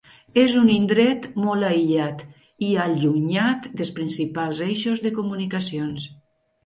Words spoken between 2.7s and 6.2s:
allunyat dels principals eixos de comunicacions.